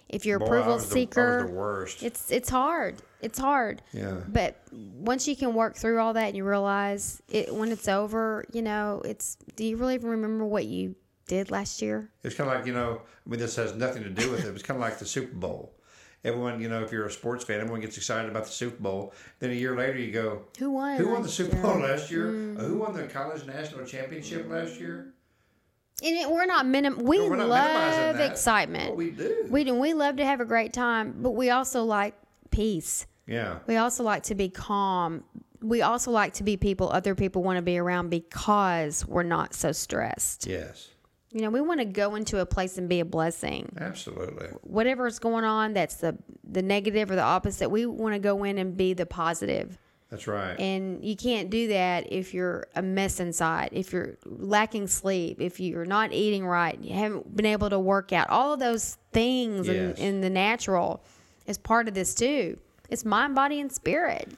if 0.08 0.26
you're 0.26 0.40
Boy, 0.40 0.46
approval 0.46 0.74
was 0.76 0.84
the- 0.84 0.88
I 0.88 0.88
was 0.88 0.94
seeker, 0.94 1.48
the 1.48 1.54
worst. 1.54 2.04
it's 2.04 2.32
it's 2.32 2.50
hard. 2.50 3.02
It's 3.22 3.40
hard. 3.40 3.82
Yeah. 3.94 4.18
But 4.28 4.62
once 4.72 5.28
you 5.28 5.36
can 5.36 5.54
work 5.54 5.76
through 5.76 6.00
all 6.00 6.14
that 6.14 6.28
and 6.28 6.38
you 6.38 6.44
realize 6.44 7.22
it 7.30 7.54
when 7.54 7.72
it's 7.72 7.88
over, 7.88 8.46
you 8.54 8.62
know, 8.62 9.02
it's 9.06 9.38
do 9.56 9.64
you 9.66 9.78
really 9.78 9.96
even 9.96 10.10
remember 10.10 10.46
what 10.46 10.66
you 10.66 10.96
did 11.28 11.50
last 11.52 11.82
year? 11.82 12.10
It's 12.24 12.36
kind 12.36 12.50
of 12.50 12.56
like, 12.56 12.66
you 12.66 12.74
know, 12.74 13.02
I 13.26 13.30
mean, 13.30 13.40
this 13.40 13.56
has 13.56 13.74
nothing 13.74 14.04
to 14.04 14.10
do 14.10 14.30
with 14.32 14.46
it. 14.46 14.54
It's 14.54 14.64
kind 14.64 14.78
of 14.78 14.82
like 14.82 15.00
the 15.00 15.06
Super 15.06 15.36
Bowl. 15.36 15.74
Everyone, 16.24 16.60
you 16.60 16.68
know, 16.68 16.84
if 16.84 16.92
you're 16.92 17.06
a 17.06 17.12
sports 17.12 17.44
fan, 17.44 17.60
everyone 17.60 17.80
gets 17.82 17.96
excited 17.98 18.30
about 18.30 18.46
the 18.46 18.52
Super 18.52 18.82
Bowl. 18.82 19.14
Then 19.40 19.52
a 19.52 19.54
year 19.54 19.76
later, 19.76 19.98
you 19.98 20.12
go, 20.12 20.44
Who 20.60 20.72
won? 20.72 20.98
Who 20.98 21.10
won 21.10 21.22
the 21.24 21.30
Super 21.30 21.56
year? 21.56 21.64
Bowl 21.64 21.80
last 21.80 22.12
year? 22.12 22.28
Uh, 22.30 22.64
Who 22.64 22.78
won 22.80 22.94
the 22.94 23.04
college 23.08 23.46
national 23.46 23.86
championship 23.86 24.50
last 24.50 24.80
year? 24.80 25.14
And 26.04 26.16
it, 26.16 26.30
we're 26.30 26.46
not 26.46 26.68
minim. 26.68 27.00
We 27.04 27.18
No, 27.18 27.30
not 27.36 27.48
love 27.48 28.20
excitement. 28.20 28.90
What 28.90 28.98
we 28.98 29.10
do. 29.12 29.48
We 29.50 29.64
do. 29.64 29.74
We 29.76 29.94
love 29.94 30.18
to 30.18 30.26
have 30.26 30.40
a 30.42 30.46
great 30.46 30.72
time, 30.74 31.16
but 31.18 31.32
we 31.32 31.50
also 31.50 31.84
like 31.84 32.14
peace. 32.52 33.06
yeah. 33.26 33.60
We 33.68 33.76
also 33.78 34.04
like 34.04 34.24
to 34.24 34.36
be 34.36 34.50
calm. 34.50 35.24
We 35.62 35.82
also 35.82 36.12
like 36.12 36.34
to 36.36 36.44
be 36.44 36.56
people 36.58 36.90
other 36.92 37.16
people 37.16 37.44
want 37.44 37.58
to 37.58 37.62
be 37.64 37.78
around 37.78 38.10
because 38.10 39.06
we're 39.08 39.24
not 39.24 39.54
so 39.54 39.72
stressed. 39.72 40.46
Yes. 40.48 40.90
You 41.34 41.42
know, 41.42 41.50
we 41.50 41.60
want 41.62 41.80
to 41.82 41.86
go 41.86 42.16
into 42.16 42.40
a 42.40 42.46
place 42.46 42.78
and 42.78 42.88
be 42.88 43.00
a 43.02 43.06
blessing. 43.06 43.70
Absolutely. 43.80 44.48
Whatever's 44.62 45.20
going 45.20 45.44
on, 45.44 45.74
that's 45.74 45.96
the 45.96 46.18
the 46.50 46.62
negative 46.62 47.12
or 47.12 47.16
the 47.16 47.22
opposite. 47.24 47.70
We 47.70 47.86
want 47.86 48.14
to 48.16 48.20
go 48.20 48.44
in 48.44 48.58
and 48.58 48.78
be 48.78 48.94
the 48.94 49.06
positive. 49.06 49.78
That's 50.10 50.26
right. 50.26 50.58
And 50.58 51.04
you 51.04 51.18
can't 51.18 51.50
do 51.50 51.68
that 51.68 52.14
if 52.14 52.34
you're 52.34 52.68
a 52.76 52.82
mess 52.82 53.20
inside, 53.20 53.70
if 53.74 53.92
you're 53.92 54.18
lacking 54.26 54.88
sleep, 54.88 55.42
if 55.42 55.60
you're 55.60 55.84
not 55.86 56.14
eating 56.14 56.46
right, 56.46 56.80
you 56.82 56.94
haven't 56.94 57.36
been 57.36 57.46
able 57.48 57.70
to 57.72 57.78
work 57.80 58.14
out. 58.14 58.30
All 58.30 58.54
of 58.54 58.60
those 58.62 58.98
things 59.12 59.68
Yes. 59.68 59.98
in, 60.00 60.06
in 60.06 60.22
the 60.22 60.30
natural 60.30 61.04
is 61.48 61.58
part 61.58 61.88
of 61.88 61.94
this 61.94 62.14
too. 62.14 62.60
It's 62.90 63.04
mind, 63.06 63.36
body, 63.36 63.60
and 63.60 63.72
spirit. 63.72 64.32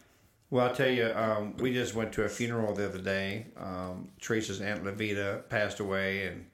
Well, 0.52 0.68
I'll 0.68 0.76
tell 0.76 0.90
you, 0.90 1.12
um, 1.14 1.56
we 1.58 1.74
just 1.74 1.94
went 1.94 2.12
to 2.14 2.24
a 2.24 2.30
funeral 2.30 2.74
the 2.74 2.88
other 2.88 2.98
day. 3.02 3.48
Um, 3.58 4.08
Teresa's 4.20 4.62
aunt 4.62 4.84
Levita 4.84 5.48
passed 5.50 5.80
away, 5.80 6.26
and 6.28 6.46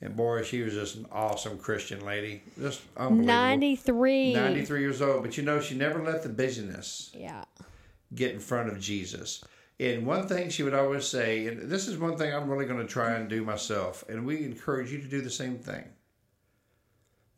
and 0.00 0.14
boy, 0.16 0.42
she 0.42 0.60
was 0.62 0.74
just 0.74 0.96
an 0.96 1.06
awesome 1.10 1.58
Christian 1.58 2.04
lady, 2.04 2.42
just 2.60 2.82
unbelievable. 2.96 3.26
93. 3.34 4.32
93 4.32 4.80
years 4.80 5.02
old, 5.02 5.22
but 5.24 5.36
you 5.36 5.42
know, 5.42 5.60
she 5.60 5.74
never 5.74 6.04
let 6.04 6.22
the 6.22 6.28
busyness 6.28 7.10
Yeah. 7.14 7.42
get 8.14 8.32
in 8.32 8.38
front 8.38 8.68
of 8.68 8.78
Jesus. 8.78 9.42
And 9.80 10.06
one 10.06 10.28
thing 10.28 10.50
she 10.50 10.62
would 10.62 10.74
always 10.74 11.04
say, 11.04 11.46
and 11.48 11.62
this 11.70 11.88
is 11.88 11.98
one 11.98 12.16
thing 12.16 12.32
I'm 12.32 12.48
really 12.48 12.66
going 12.66 12.78
to 12.80 12.86
try 12.86 13.14
and 13.14 13.28
do 13.28 13.42
myself, 13.44 14.04
and 14.08 14.24
we 14.24 14.44
encourage 14.44 14.92
you 14.92 15.00
to 15.00 15.08
do 15.08 15.20
the 15.20 15.30
same 15.30 15.58
thing. 15.58 15.84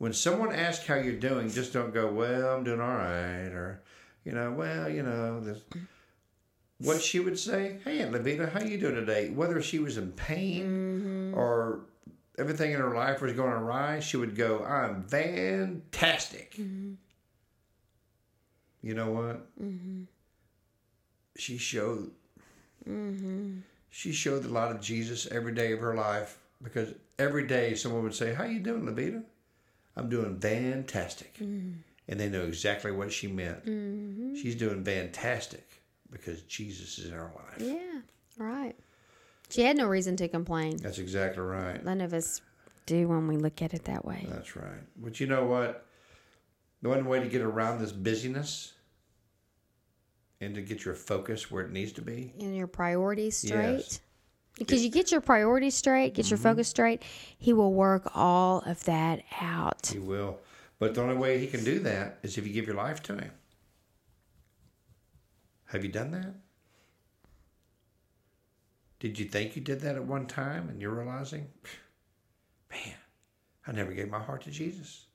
When 0.01 0.13
someone 0.13 0.51
asks 0.51 0.87
how 0.87 0.95
you're 0.95 1.13
doing, 1.13 1.51
just 1.51 1.73
don't 1.73 1.93
go, 1.93 2.11
"Well, 2.11 2.55
I'm 2.55 2.63
doing 2.63 2.81
all 2.81 2.87
right," 2.87 3.53
or, 3.53 3.83
you 4.25 4.31
know, 4.31 4.51
"Well, 4.51 4.89
you 4.89 5.03
know." 5.03 5.39
This. 5.41 5.61
What 6.79 7.03
she 7.03 7.19
would 7.19 7.37
say, 7.37 7.77
"Hey, 7.83 7.99
Aunt 8.01 8.11
Levita, 8.11 8.51
how 8.51 8.61
you 8.61 8.79
doing 8.79 8.95
today?" 8.95 9.29
Whether 9.29 9.61
she 9.61 9.77
was 9.77 9.99
in 9.99 10.13
pain 10.13 10.63
mm-hmm. 10.63 11.37
or 11.37 11.81
everything 12.39 12.71
in 12.71 12.79
her 12.79 12.95
life 12.95 13.21
was 13.21 13.33
going 13.33 13.51
awry, 13.51 13.99
she 13.99 14.17
would 14.17 14.35
go, 14.35 14.65
"I'm 14.65 15.03
fantastic." 15.03 16.55
Mm-hmm. 16.55 16.93
You 18.81 18.93
know 18.95 19.11
what? 19.11 19.55
Mm-hmm. 19.61 20.05
she 21.35 21.59
showed 21.59 22.09
she 23.91 24.11
showed 24.11 24.45
a 24.45 24.49
lot 24.49 24.71
of 24.71 24.81
Jesus 24.81 25.27
every 25.27 25.53
day 25.53 25.73
of 25.73 25.79
her 25.79 25.93
life 25.93 26.39
because 26.63 26.91
every 27.19 27.45
day 27.45 27.75
someone 27.75 28.01
would 28.01 28.15
say, 28.15 28.33
"How 28.33 28.45
you 28.45 28.61
doing, 28.61 28.81
Levita?" 28.81 29.25
"I'm 29.95 30.09
doing 30.09 30.39
fantastic," 30.39 31.37
mm. 31.37 31.75
and 32.07 32.19
they 32.19 32.29
know 32.29 32.43
exactly 32.43 32.91
what 32.91 33.11
she 33.11 33.27
meant. 33.27 33.65
Mm-hmm. 33.65 34.35
She's 34.35 34.55
doing 34.55 34.83
fantastic 34.83 35.67
because 36.11 36.41
Jesus 36.43 36.99
is 36.99 37.05
in 37.05 37.13
her 37.13 37.31
life. 37.35 37.59
Yeah. 37.59 38.01
Right. 38.37 38.75
She 39.49 39.63
had 39.63 39.77
no 39.77 39.87
reason 39.87 40.15
to 40.17 40.27
complain. 40.27 40.77
That's 40.77 40.99
exactly 40.99 41.43
right. 41.43 41.83
None 41.83 42.01
of 42.01 42.13
us 42.13 42.41
do 42.85 43.07
when 43.07 43.27
we 43.27 43.37
look 43.37 43.61
at 43.61 43.73
it 43.73 43.85
that 43.85 44.05
way. 44.05 44.25
That's 44.29 44.55
right. 44.55 44.81
But 44.95 45.19
you 45.19 45.27
know 45.27 45.45
what? 45.45 45.85
The 46.81 46.89
one 46.89 47.05
way 47.05 47.19
to 47.19 47.27
get 47.27 47.41
around 47.41 47.79
this 47.79 47.91
busyness 47.91 48.73
and 50.39 50.55
to 50.55 50.61
get 50.61 50.83
your 50.85 50.95
focus 50.95 51.51
where 51.51 51.63
it 51.63 51.71
needs 51.71 51.91
to 51.93 52.01
be 52.01 52.33
And 52.39 52.55
your 52.55 52.67
priorities 52.67 53.37
straight. 53.37 53.77
Yes. 53.77 53.99
Because 54.57 54.83
you 54.83 54.89
get 54.89 55.11
your 55.11 55.21
priorities 55.21 55.75
straight, 55.75 56.13
get 56.13 56.29
your 56.29 56.37
mm-hmm. 56.37 56.49
focus 56.49 56.67
straight, 56.67 57.01
he 57.37 57.53
will 57.53 57.73
work 57.73 58.11
all 58.13 58.59
of 58.65 58.83
that 58.83 59.23
out. 59.39 59.87
He 59.91 59.99
will. 59.99 60.39
But 60.77 60.95
the 60.95 61.01
only 61.01 61.15
way 61.15 61.39
he 61.39 61.47
can 61.47 61.63
do 61.63 61.79
that 61.79 62.19
is 62.23 62.37
if 62.37 62.45
you 62.45 62.53
give 62.53 62.65
your 62.65 62.75
life 62.75 63.01
to 63.03 63.13
him. 63.13 63.31
Have 65.65 65.85
you 65.85 65.91
done 65.91 66.11
that? 66.11 66.33
Did 68.99 69.17
you 69.17 69.25
think 69.25 69.55
you 69.55 69.61
did 69.61 69.79
that 69.81 69.95
at 69.95 70.03
one 70.03 70.27
time 70.27 70.69
and 70.69 70.81
you're 70.81 70.93
realizing, 70.93 71.47
man, 72.69 72.95
I 73.65 73.71
never 73.71 73.93
gave 73.93 74.09
my 74.09 74.21
heart 74.21 74.43
to 74.43 74.51
Jesus? 74.51 75.05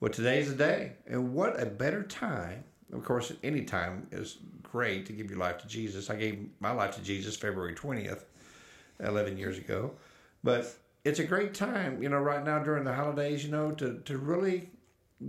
Well, 0.00 0.12
today's 0.12 0.48
the 0.48 0.54
day. 0.54 0.92
And 1.06 1.34
what 1.34 1.60
a 1.60 1.66
better 1.66 2.02
time. 2.02 2.64
Of 2.92 3.04
course, 3.04 3.32
any 3.42 3.62
time 3.64 4.06
is 4.10 4.38
great 4.62 5.06
to 5.06 5.12
give 5.12 5.30
your 5.30 5.38
life 5.38 5.58
to 5.58 5.68
Jesus. 5.68 6.10
I 6.10 6.16
gave 6.16 6.48
my 6.60 6.70
life 6.70 6.94
to 6.96 7.02
Jesus 7.02 7.36
February 7.36 7.74
20th, 7.74 8.24
11 9.00 9.36
years 9.36 9.58
ago. 9.58 9.92
But 10.42 10.74
it's 11.04 11.18
a 11.18 11.24
great 11.24 11.54
time, 11.54 12.02
you 12.02 12.08
know, 12.08 12.18
right 12.18 12.44
now 12.44 12.58
during 12.60 12.84
the 12.84 12.94
holidays, 12.94 13.44
you 13.44 13.50
know, 13.50 13.72
to, 13.72 14.00
to 14.04 14.18
really 14.18 14.70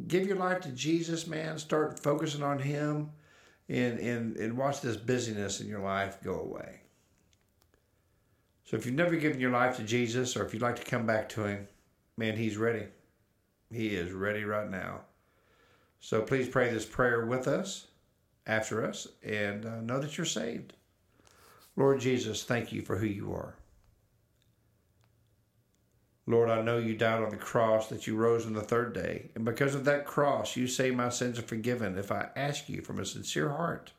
give 0.07 0.27
your 0.27 0.37
life 0.37 0.61
to 0.61 0.69
Jesus, 0.69 1.27
man. 1.27 1.57
Start 1.57 1.99
focusing 1.99 2.43
on 2.43 2.59
Him 2.59 3.11
and, 3.67 3.99
and, 3.99 4.37
and 4.37 4.57
watch 4.57 4.81
this 4.81 4.97
busyness 4.97 5.61
in 5.61 5.67
your 5.67 5.81
life 5.81 6.21
go 6.23 6.39
away. 6.39 6.81
So 8.65 8.77
if 8.77 8.85
you've 8.85 8.95
never 8.95 9.15
given 9.15 9.39
your 9.39 9.51
life 9.51 9.77
to 9.77 9.83
Jesus 9.83 10.37
or 10.37 10.45
if 10.45 10.53
you'd 10.53 10.61
like 10.61 10.75
to 10.75 10.83
come 10.83 11.05
back 11.05 11.27
to 11.29 11.43
Him, 11.43 11.67
man, 12.17 12.37
He's 12.37 12.57
ready. 12.57 12.85
He 13.71 13.89
is 13.89 14.11
ready 14.11 14.43
right 14.43 14.69
now. 14.69 15.01
So 15.99 16.21
please 16.21 16.47
pray 16.47 16.69
this 16.69 16.85
prayer 16.85 17.25
with 17.25 17.47
us, 17.47 17.87
after 18.47 18.85
us, 18.85 19.07
and 19.23 19.65
uh, 19.65 19.81
know 19.81 19.99
that 19.99 20.17
you're 20.17 20.25
saved. 20.25 20.73
Lord 21.75 21.99
Jesus, 21.99 22.43
thank 22.43 22.71
you 22.71 22.81
for 22.81 22.97
who 22.97 23.05
you 23.05 23.33
are. 23.33 23.55
Lord, 26.25 26.49
I 26.49 26.61
know 26.61 26.77
you 26.77 26.95
died 26.95 27.23
on 27.23 27.31
the 27.31 27.37
cross, 27.37 27.87
that 27.87 28.05
you 28.05 28.15
rose 28.15 28.45
on 28.45 28.53
the 28.53 28.61
third 28.61 28.93
day. 28.93 29.31
And 29.33 29.43
because 29.43 29.73
of 29.73 29.85
that 29.85 30.05
cross, 30.05 30.55
you 30.55 30.67
say 30.67 30.91
my 30.91 31.09
sins 31.09 31.39
are 31.39 31.43
forgiven 31.43 31.97
if 31.97 32.11
I 32.11 32.29
ask 32.35 32.69
you 32.69 32.81
from 32.81 32.99
a 32.99 33.05
sincere 33.05 33.49
heart 33.49 33.91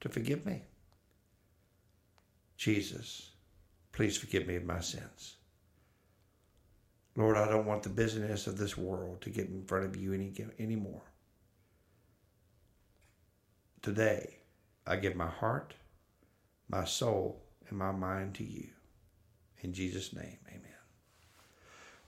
to 0.00 0.08
forgive 0.08 0.46
me. 0.46 0.62
Jesus, 2.56 3.30
please 3.90 4.16
forgive 4.16 4.46
me 4.46 4.54
of 4.54 4.64
my 4.64 4.80
sins. 4.80 5.36
Lord, 7.16 7.36
I 7.36 7.48
don't 7.48 7.66
want 7.66 7.84
the 7.84 7.90
busyness 7.90 8.46
of 8.46 8.58
this 8.58 8.76
world 8.76 9.20
to 9.22 9.30
get 9.30 9.48
in 9.48 9.64
front 9.64 9.84
of 9.84 9.96
you 9.96 10.12
any 10.12 10.32
anymore. 10.58 11.02
Today, 13.82 14.38
I 14.86 14.96
give 14.96 15.14
my 15.14 15.28
heart, 15.28 15.74
my 16.68 16.84
soul, 16.84 17.42
and 17.68 17.78
my 17.78 17.92
mind 17.92 18.34
to 18.36 18.44
you. 18.44 18.68
In 19.60 19.72
Jesus' 19.72 20.12
name, 20.12 20.38
amen. 20.48 20.60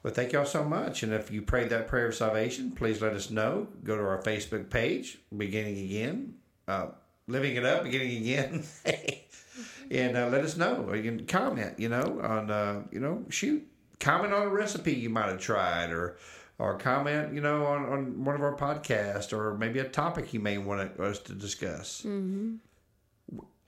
Well, 0.02 0.12
thank 0.12 0.32
y'all 0.32 0.44
so 0.44 0.64
much. 0.64 1.02
And 1.02 1.12
if 1.12 1.30
you 1.30 1.42
prayed 1.42 1.70
that 1.70 1.88
prayer 1.88 2.06
of 2.06 2.14
salvation, 2.14 2.72
please 2.72 3.00
let 3.00 3.12
us 3.12 3.30
know. 3.30 3.68
Go 3.84 3.96
to 3.96 4.02
our 4.02 4.22
Facebook 4.22 4.70
page, 4.70 5.18
Beginning 5.36 5.78
Again, 5.78 6.34
uh, 6.66 6.88
Living 7.28 7.56
It 7.56 7.64
Up, 7.64 7.84
Beginning 7.84 8.18
Again. 8.18 8.64
and 9.90 10.16
uh, 10.16 10.28
let 10.28 10.44
us 10.44 10.56
know. 10.56 10.84
Or 10.88 10.96
you 10.96 11.02
can 11.02 11.26
comment, 11.26 11.78
you 11.78 11.88
know, 11.88 12.20
on, 12.22 12.50
uh, 12.50 12.82
you 12.90 13.00
know, 13.00 13.24
shoot, 13.30 13.66
comment 14.00 14.32
on 14.32 14.42
a 14.42 14.48
recipe 14.48 14.92
you 14.92 15.10
might 15.10 15.28
have 15.28 15.40
tried 15.40 15.90
or 15.90 16.16
or 16.58 16.78
comment, 16.78 17.34
you 17.34 17.40
know, 17.40 17.66
on, 17.66 17.84
on 17.84 18.24
one 18.24 18.34
of 18.34 18.40
our 18.42 18.56
podcasts 18.56 19.32
or 19.32 19.56
maybe 19.58 19.78
a 19.78 19.84
topic 19.84 20.32
you 20.32 20.40
may 20.40 20.56
want 20.56 20.98
us 20.98 21.18
to 21.18 21.34
discuss. 21.34 22.00
Mm-hmm. 22.00 22.56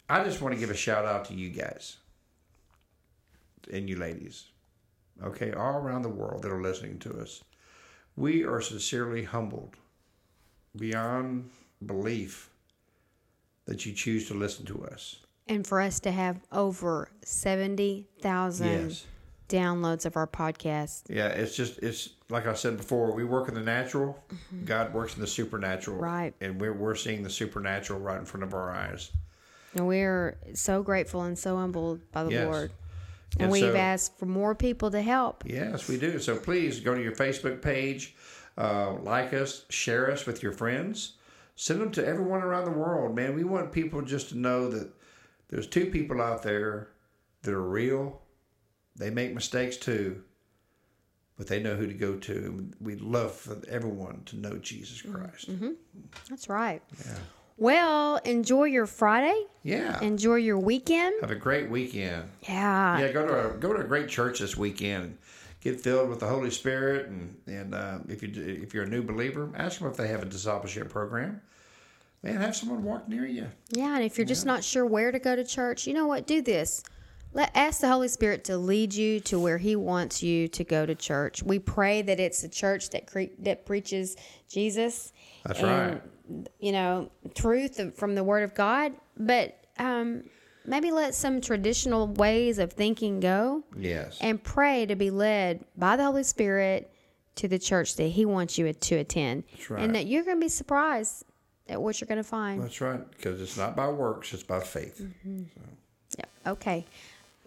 I 0.09 0.25
just 0.25 0.41
want 0.41 0.55
to 0.55 0.61
give 0.61 0.71
a 0.71 0.77
shout 0.77 1.05
out 1.05 1.27
to 1.27 1.35
you 1.35 1.51
guys 1.51 1.99
and 3.71 3.89
you 3.91 3.97
ladies, 3.97 4.47
okay, 5.23 5.53
all 5.53 5.75
around 5.77 6.01
the 6.03 6.09
world 6.09 6.43
that 6.43 6.51
are 6.51 6.63
listening 6.63 6.99
to 7.01 7.21
us. 7.21 7.45
We 8.17 8.45
are 8.45 8.63
sincerely 8.63 9.25
humbled 9.25 9.77
beyond 10.75 11.51
belief 11.85 12.49
that 13.67 13.85
you 13.85 13.93
choose 13.93 14.27
to 14.29 14.35
listen 14.35 14.65
to 14.67 14.85
us. 14.87 15.17
And 15.47 15.67
for 15.67 15.81
us 15.81 16.01
to 16.01 16.11
have 16.11 16.41
over 16.51 17.11
70,000 17.23 18.67
Yes. 18.67 19.05
Downloads 19.49 20.07
of 20.07 20.17
our 20.17 20.27
podcast. 20.27 21.03
Yeah, 21.09 21.29
it's 21.29 21.57
just 21.57 21.79
it's 21.79 22.11
like 22.29 22.47
I 22.47 22.55
said 22.55 22.77
before. 22.77 23.13
We 23.13 23.25
work 23.25 23.49
in 23.49 23.55
the 23.55 23.61
natural. 23.63 24.23
God 24.65 24.93
works 24.95 25.15
in 25.15 25.21
the 25.21 25.27
supernatural. 25.27 25.99
Right. 25.99 26.35
And 26.41 26.61
we're 26.61 26.73
we're 26.75 26.95
seeing 26.95 27.23
the 27.23 27.31
supernatural 27.31 28.01
right 28.01 28.19
in 28.19 28.25
front 28.25 28.45
of 28.45 28.55
our 28.55 28.71
eyes. 28.71 29.11
And 29.75 29.87
we're 29.87 30.39
so 30.55 30.83
grateful 30.83 31.23
and 31.23 31.39
so 31.39 31.57
humbled 31.57 32.01
by 32.13 32.25
the 32.25 32.31
Yes. 32.33 32.45
Lord. 32.47 32.71
And, 33.35 33.43
And 33.43 33.53
we've 33.53 33.61
so- 33.73 33.77
asked 33.77 34.19
for 34.19 34.27
more 34.27 34.55
people 34.55 34.91
to 34.91 35.03
help. 35.03 35.45
Yes, 35.47 35.89
we 35.89 35.99
do. 35.99 36.19
So 36.19 36.37
please 36.37 36.81
go 36.81 36.95
to 36.95 37.03
your 37.03 37.13
Facebook 37.13 37.61
page, 37.61 38.17
uh, 38.57 38.95
like 38.95 39.35
us, 39.35 39.67
share 39.69 40.11
us 40.11 40.25
with 40.25 40.43
your 40.43 40.53
friends, 40.53 41.13
send 41.55 41.81
them 41.83 41.91
to 41.93 42.07
everyone 42.07 42.43
around 42.43 42.65
the 42.65 42.71
world. 42.71 43.15
Man, 43.15 43.35
we 43.35 43.45
want 43.45 43.71
people 43.71 44.01
just 44.01 44.31
to 44.31 44.39
know 44.39 44.71
that 44.71 44.89
there's 45.51 45.67
two 45.67 45.87
people 45.87 46.23
out 46.23 46.43
there 46.43 46.89
that 47.43 47.53
are 47.53 47.63
real. 47.63 48.23
They 48.99 49.11
make 49.11 49.35
mistakes 49.35 49.77
too, 49.77 50.23
but 51.37 51.47
they 51.47 51.61
know 51.63 51.77
who 51.77 51.87
to 51.87 51.95
go 51.95 52.17
to. 52.17 52.69
We'd 52.81 53.01
love 53.01 53.33
for 53.33 53.57
everyone 53.69 54.23
to 54.27 54.37
know 54.37 54.57
Jesus 54.59 55.01
Christ. 55.03 55.51
That's 56.29 56.49
right. 56.49 56.83
Yeah. 57.07 57.15
Well, 57.57 58.17
enjoy 58.19 58.65
your 58.65 58.87
Friday. 58.87 59.45
Yeah. 59.65 60.01
Enjoy 60.01 60.37
your 60.37 60.59
weekend. 60.59 61.15
Have 61.21 61.31
a 61.33 61.35
great 61.37 61.69
weekend. 61.69 62.25
Yeah. 62.43 62.99
Yeah, 63.01 63.13
go 63.13 63.27
to 63.27 63.51
a, 63.51 63.59
go 63.59 63.73
to 63.73 63.81
a 63.81 63.85
great 63.85 64.09
church 64.09 64.39
this 64.39 64.57
weekend. 64.57 65.05
and 65.05 65.19
Get 65.61 65.81
filled 65.81 66.09
with 66.09 66.21
the 66.21 66.29
Holy 66.29 66.51
Spirit, 66.51 67.09
and 67.09 67.37
and 67.49 67.75
uh, 67.75 67.99
if 68.09 68.23
you 68.23 68.31
if 68.63 68.73
you're 68.75 68.85
a 68.85 68.89
new 68.89 69.03
believer, 69.03 69.51
ask 69.57 69.81
them 69.81 69.91
if 69.91 69.97
they 69.97 70.07
have 70.07 70.23
a 70.23 70.27
discipleship 70.27 70.89
program. 70.89 71.41
Man, 72.23 72.37
have 72.41 72.55
someone 72.55 72.85
walk 72.85 73.09
near 73.09 73.27
you. 73.27 73.49
Yeah, 73.71 73.95
and 73.97 74.05
if 74.05 74.19
you're 74.19 74.27
just 74.27 74.47
not 74.47 74.63
sure 74.63 74.87
where 74.87 75.11
to 75.11 75.19
go 75.19 75.35
to 75.35 75.45
church, 75.45 75.87
you 75.87 75.95
know 75.95 76.07
what? 76.07 76.27
Do 76.29 76.43
this. 76.43 76.83
Let 77.35 77.51
ask 77.55 77.81
the 77.81 77.89
Holy 77.89 78.09
Spirit 78.09 78.45
to 78.45 78.57
lead 78.57 78.95
you 78.95 79.21
to 79.21 79.39
where 79.39 79.59
He 79.59 79.77
wants 79.77 80.23
you 80.23 80.49
to 80.49 80.65
go 80.65 80.87
to 80.87 80.95
church. 80.95 81.43
We 81.43 81.59
pray 81.59 82.03
that 82.03 82.19
it's 82.19 82.43
a 82.43 82.49
church 82.49 82.91
that 82.91 83.07
cre- 83.07 83.35
that 83.41 83.67
preaches 83.67 84.17
Jesus. 84.49 85.13
That's 85.45 85.61
and, 85.61 86.01
You 86.59 86.73
know, 86.73 87.11
truth 87.35 87.81
from 87.97 88.15
the 88.15 88.25
Word 88.25 88.45
of 88.45 88.55
God, 88.55 88.93
but 89.17 89.59
um, 89.79 90.25
maybe 90.65 90.91
let 90.91 91.15
some 91.15 91.41
traditional 91.41 92.07
ways 92.07 92.59
of 92.59 92.73
thinking 92.73 93.21
go, 93.21 93.63
Yes, 93.77 94.19
and 94.21 94.43
pray 94.43 94.87
to 94.87 94.97
be 94.97 95.11
led 95.11 95.65
by 95.77 95.97
the 95.97 96.05
Holy 96.05 96.25
Spirit 96.25 96.91
to 97.37 97.47
the 97.47 97.59
church 97.59 97.97
that 97.97 98.09
He 98.09 98.25
wants 98.25 98.59
you 98.59 98.73
to 98.73 98.95
attend, 98.97 99.45
right. 99.69 99.83
and 99.85 99.95
that 99.95 100.07
you're 100.07 100.25
going 100.25 100.39
to 100.39 100.45
be 100.45 100.49
surprised 100.49 101.25
at 101.69 101.81
what 101.81 102.01
you're 102.01 102.09
going 102.09 102.17
to 102.17 102.25
find. 102.25 102.63
that's 102.63 102.81
right. 102.81 103.09
Because 103.11 103.41
it's 103.41 103.57
not 103.59 103.77
by 103.77 103.89
works; 103.89 104.33
it's 104.33 104.43
by 104.43 104.61
faith. 104.61 105.07
Yep. 106.17 106.31
Okay. 106.47 106.87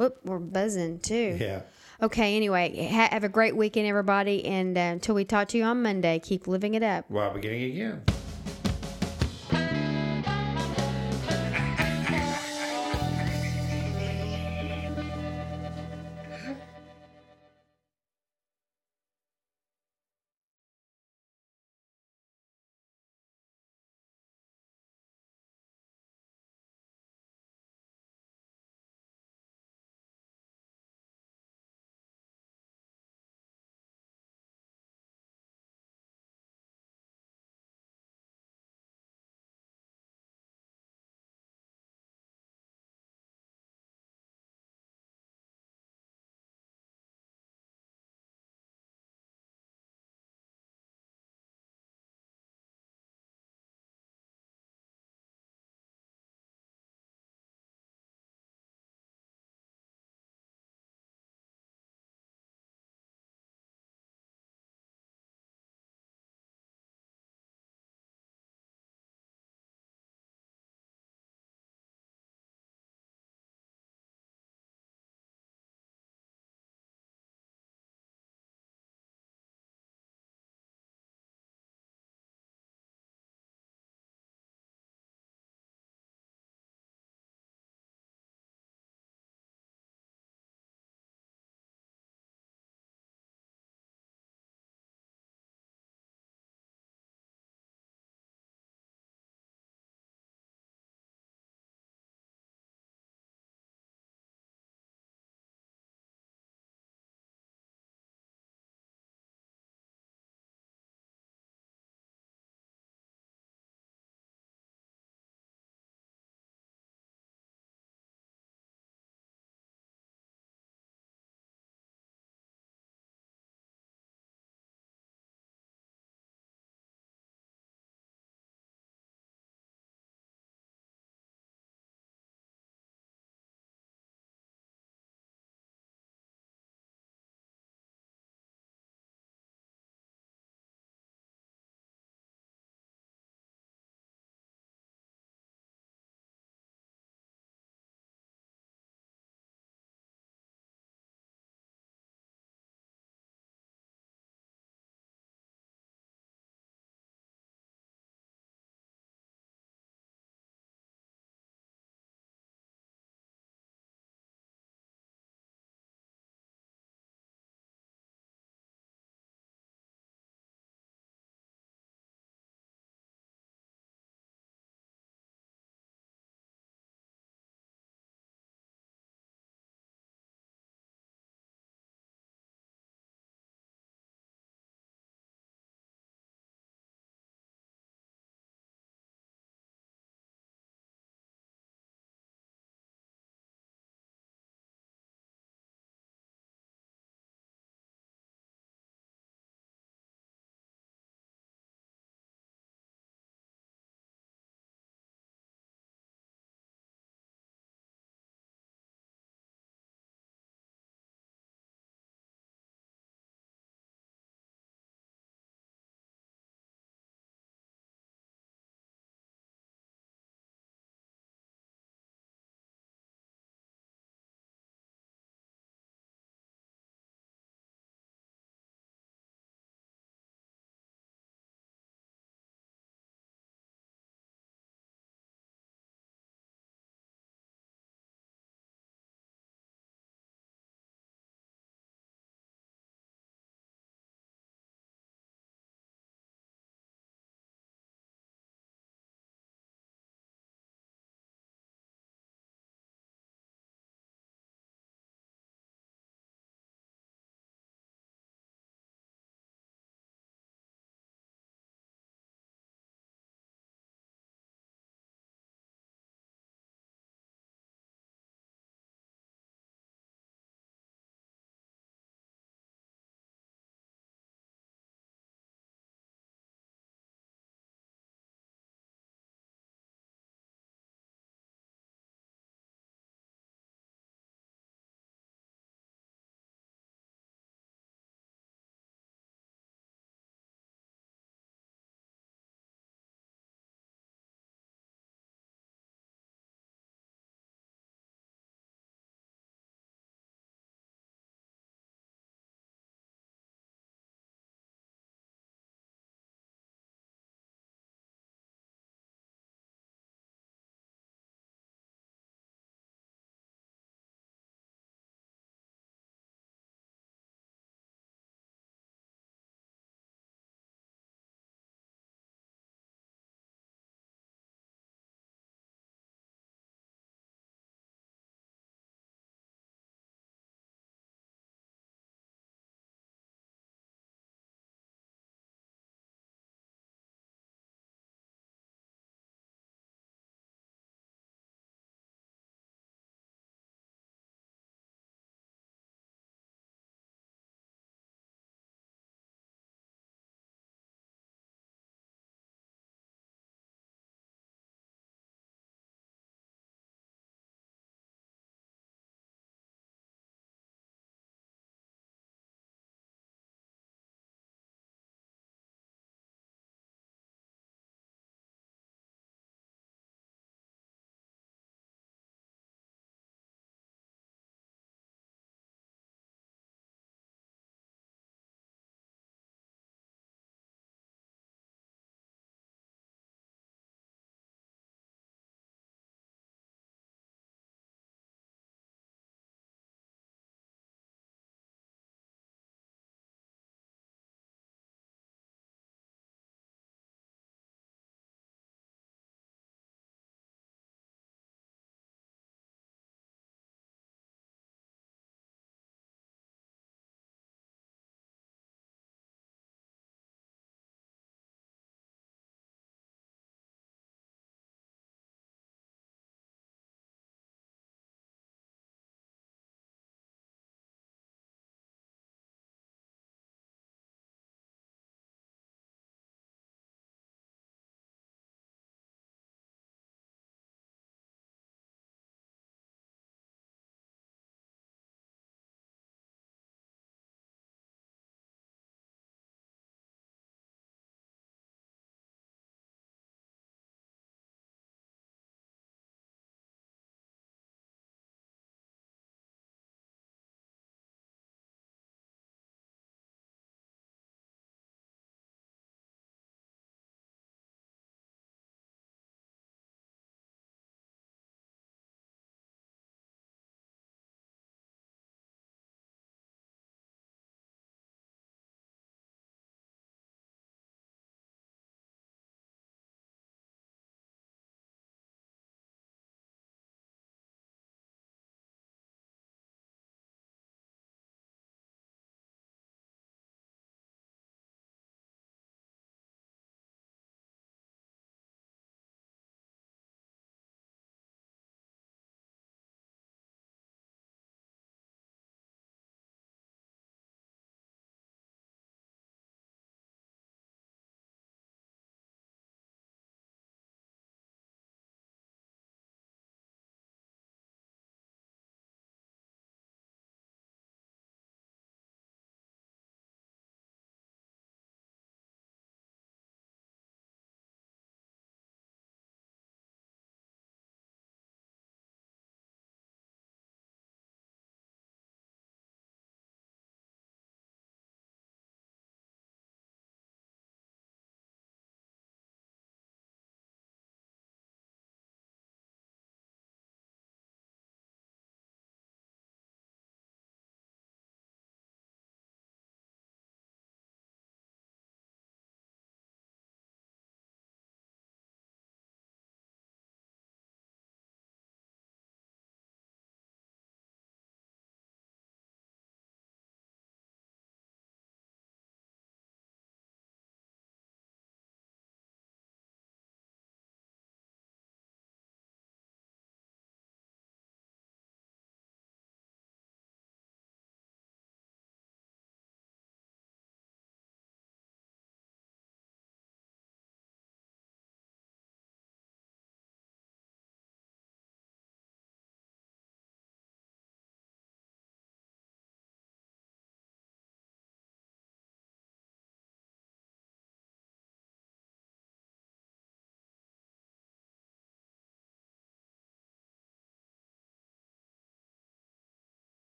Whoop, 0.00 0.18
we're 0.24 0.38
buzzing 0.38 1.00
too. 1.00 1.36
Yeah. 1.38 1.60
Okay. 2.00 2.34
Anyway, 2.34 2.88
ha- 2.90 3.10
have 3.12 3.22
a 3.22 3.28
great 3.28 3.54
weekend, 3.54 3.86
everybody. 3.86 4.46
And 4.46 4.74
uh, 4.78 4.80
until 4.80 5.14
we 5.14 5.26
talk 5.26 5.48
to 5.48 5.58
you 5.58 5.64
on 5.64 5.82
Monday, 5.82 6.18
keep 6.18 6.46
living 6.46 6.72
it 6.72 6.82
up. 6.82 7.04
While 7.10 7.34
beginning 7.34 7.70
again. 7.70 8.04